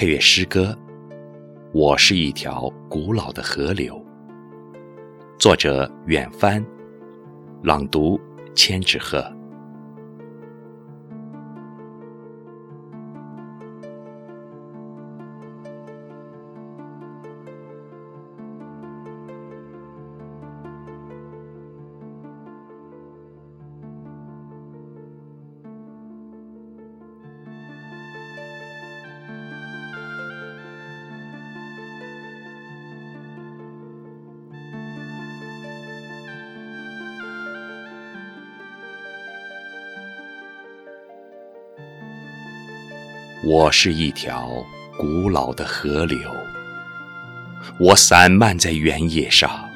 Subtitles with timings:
[0.00, 0.74] 配乐诗歌
[1.74, 3.94] 《我是一条古老的河流》，
[5.38, 6.64] 作者远帆，
[7.62, 8.18] 朗读
[8.54, 9.22] 千纸鹤。
[43.42, 44.50] 我是一条
[44.98, 46.18] 古老的河流，
[47.78, 49.66] 我散漫在原野上，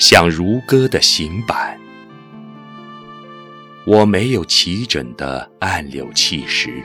[0.00, 1.78] 像如歌的行板。
[3.86, 6.82] 我没有齐整的暗柳气势，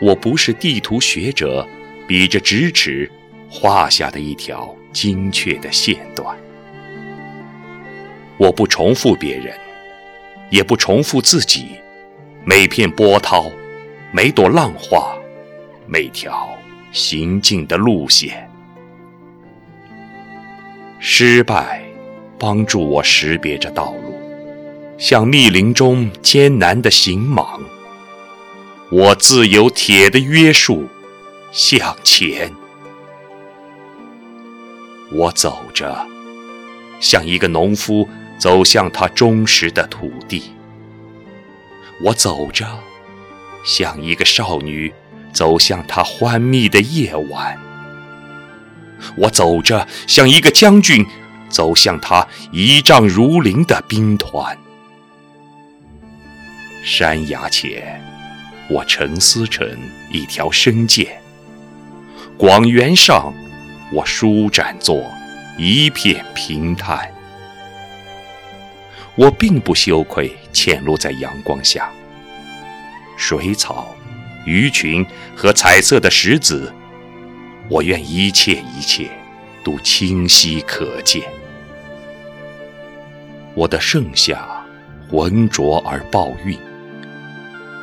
[0.00, 1.68] 我不是地图学者
[2.08, 3.10] 比着直尺
[3.50, 6.34] 画下的一条精确的线段。
[8.38, 9.54] 我不重复别人，
[10.48, 11.72] 也不重复自己，
[12.46, 13.52] 每片波涛。
[14.14, 15.16] 每朵浪花，
[15.86, 16.46] 每条
[16.92, 18.46] 行进的路线，
[21.00, 21.82] 失败
[22.38, 24.20] 帮助我识别着道路，
[24.98, 27.58] 像密林中艰难的行蟒。
[28.90, 30.86] 我自有铁的约束，
[31.50, 32.52] 向前。
[35.10, 36.06] 我走着，
[37.00, 40.52] 像一个农夫走向他忠实的土地。
[42.04, 42.66] 我走着。
[43.64, 44.92] 像一个少女
[45.32, 47.58] 走向她欢密的夜晚，
[49.16, 51.04] 我走着；像一个将军
[51.48, 54.56] 走向他一丈如林的兵团。
[56.84, 58.02] 山崖前，
[58.68, 59.68] 我沉思成
[60.10, 61.06] 一条深涧；
[62.36, 63.32] 广原上，
[63.92, 65.04] 我舒展作
[65.56, 67.08] 一片平坦。
[69.14, 71.90] 我并不羞愧潜露在阳光下。
[73.22, 73.94] 水草、
[74.44, 75.06] 鱼群
[75.36, 76.72] 和彩色的石子，
[77.68, 79.08] 我愿一切一切
[79.62, 81.22] 都清晰可见。
[83.54, 84.44] 我的盛夏
[85.08, 86.58] 浑浊而暴韵，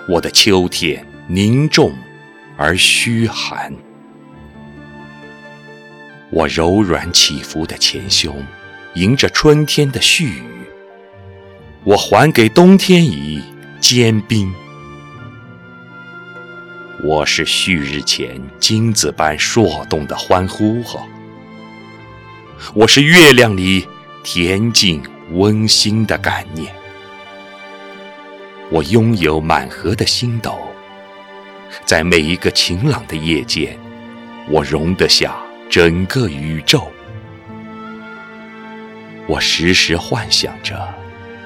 [0.10, 1.94] 我的秋天凝重
[2.58, 3.74] 而虚寒。
[6.32, 8.36] 我柔软起伏的前胸，
[8.96, 10.44] 迎着春天的絮语。
[11.86, 13.42] 我还给冬天以
[13.80, 14.54] 坚冰。
[17.02, 21.02] 我是旭日前金子般烁动的欢呼哈，
[22.74, 23.88] 我是月亮里
[24.22, 25.02] 恬静
[25.32, 26.70] 温馨的感念。
[28.70, 30.59] 我拥有满河的星斗，
[31.86, 33.80] 在每一个晴朗的夜间，
[34.50, 35.38] 我容得下
[35.70, 36.92] 整个宇宙。
[39.26, 40.94] 我时时幻想着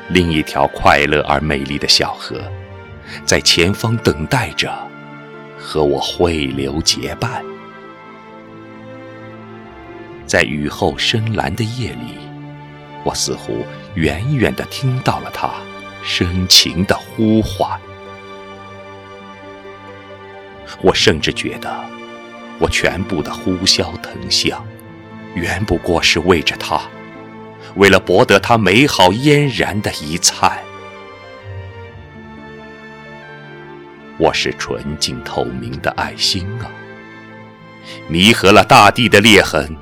[0.10, 2.42] 另一条快乐而美丽的小河，
[3.24, 4.90] 在前方等待着。
[5.66, 7.42] 和我汇流结伴，
[10.26, 12.18] 在雨后深蓝的夜里，
[13.06, 13.66] 我似乎
[13.96, 15.50] 远远地听到了他
[16.04, 17.80] 深情的呼唤。
[20.82, 21.74] 我甚至觉得，
[22.60, 24.64] 我全部的呼啸腾向，
[25.34, 26.82] 原不过是为着他，
[27.76, 30.60] 为了博得他美好嫣然的一灿。
[34.24, 36.72] 我是纯净透明的爱心啊，
[38.08, 39.76] 弥合了大地的裂痕，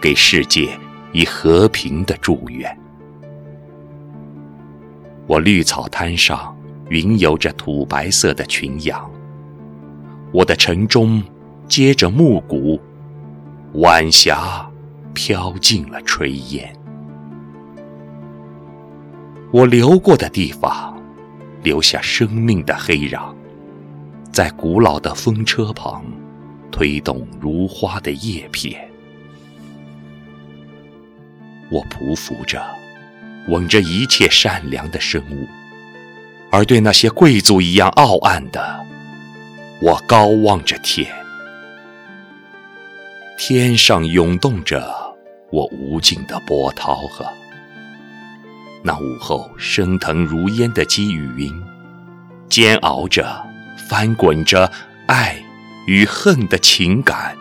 [0.00, 0.78] 给世界
[1.10, 2.78] 以和平的祝愿。
[5.26, 6.56] 我绿草滩上
[6.90, 9.10] 云游着土白色的群羊，
[10.30, 11.20] 我的城中
[11.66, 12.80] 接着暮鼓，
[13.72, 14.64] 晚霞
[15.12, 16.72] 飘进了炊烟。
[19.50, 20.88] 我流过的地方。
[21.62, 23.34] 留下生命的黑壤，
[24.32, 26.04] 在古老的风车旁
[26.70, 28.88] 推动如花的叶片。
[31.70, 32.64] 我匍匐着，
[33.48, 35.46] 吻着一切善良的生物，
[36.50, 38.86] 而对那些贵族一样傲岸的，
[39.80, 41.08] 我高望着天。
[43.38, 44.94] 天上涌动着
[45.50, 47.26] 我无尽的波涛和。
[48.82, 51.62] 那午后升腾如烟的积雨云，
[52.48, 53.44] 煎熬着、
[53.88, 54.70] 翻滚着
[55.06, 55.36] 爱
[55.86, 57.36] 与恨的情感。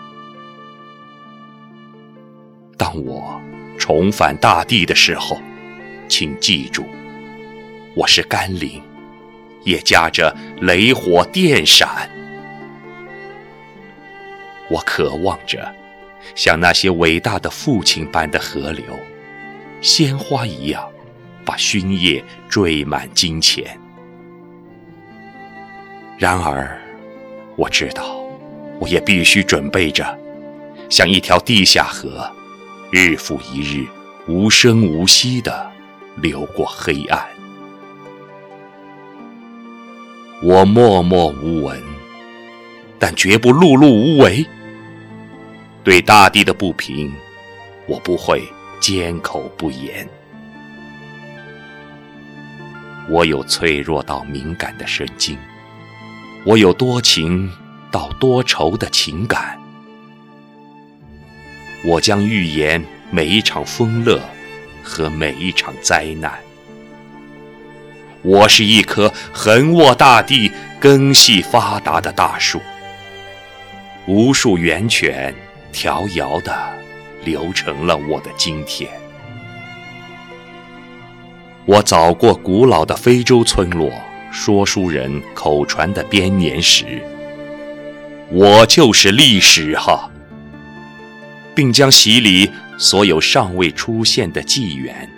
[2.77, 3.39] 当我
[3.77, 5.37] 重返大地的时候，
[6.07, 6.85] 请记住，
[7.95, 8.81] 我是甘霖，
[9.63, 12.09] 也夹着雷火电闪。
[14.69, 15.75] 我渴望着，
[16.35, 18.85] 像那些伟大的父亲般的河流，
[19.81, 20.87] 鲜花一样，
[21.43, 23.77] 把熏叶缀满金钱。
[26.19, 26.77] 然而，
[27.55, 28.19] 我知道，
[28.77, 30.05] 我也必须准备着，
[30.89, 32.29] 像一条地下河，
[32.91, 33.87] 日复一日，
[34.27, 35.71] 无声无息地
[36.17, 37.25] 流过黑暗。
[40.43, 41.81] 我默默无闻，
[42.99, 44.45] 但绝不碌碌无为。
[45.85, 47.13] 对大地的不平，
[47.87, 48.43] 我不会
[48.81, 50.05] 缄口不言。
[53.09, 55.37] 我有脆弱到敏感的神经，
[56.45, 57.51] 我有多情
[57.91, 59.59] 到多愁的情感。
[61.83, 64.21] 我将预言每一场丰乐
[64.83, 66.31] 和每一场灾难。
[68.21, 72.59] 我是一棵横卧大地、根系发达的大树，
[74.07, 75.33] 无数源泉。
[75.71, 76.51] 迢遥地
[77.23, 78.89] 流成了我的今天。
[81.65, 83.91] 我早过古老的非洲村落，
[84.31, 87.01] 说书人口传的编年史。
[88.31, 90.09] 我就是历史哈，
[91.55, 95.09] 并将洗礼所有尚未出现的纪元，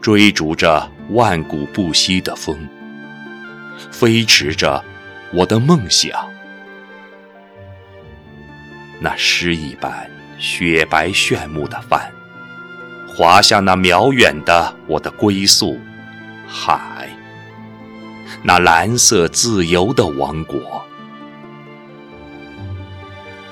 [0.00, 2.68] 追逐着万古不息的风，
[3.92, 4.84] 飞驰着
[5.32, 6.10] 我的梦想。
[8.98, 12.10] 那诗一般雪白炫目的帆，
[13.06, 15.78] 划向那渺远的我的归宿——
[16.48, 17.08] 海。
[18.42, 20.82] 那蓝色自由的王国，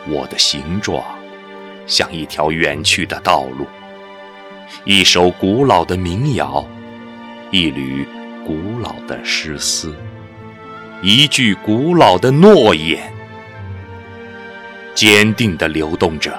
[0.09, 1.05] 我的形状
[1.87, 3.67] 像一条远去的道路，
[4.85, 6.67] 一首古老的民谣，
[7.51, 8.09] 一缕
[8.47, 9.95] 古老的诗思，
[11.03, 13.13] 一句古老的诺言。
[14.95, 16.33] 坚定地流动着，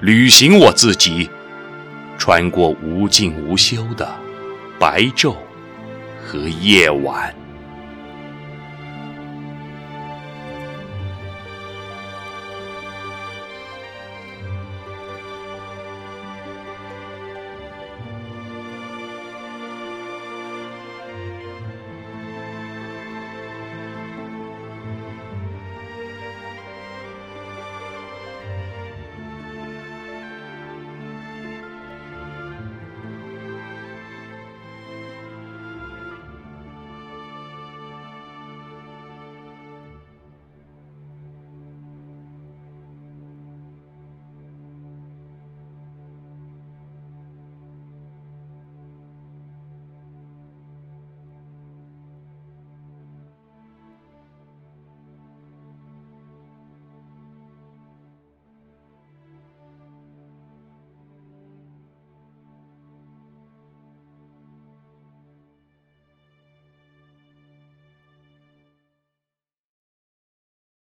[0.00, 1.28] 履行我自己，
[2.16, 4.08] 穿过无尽无休的
[4.80, 5.36] 白昼
[6.24, 7.32] 和夜晚。